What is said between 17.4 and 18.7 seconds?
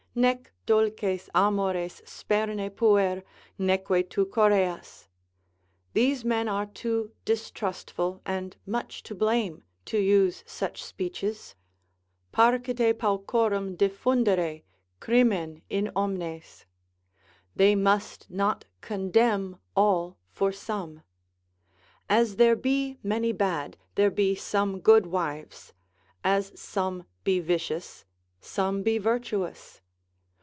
They must not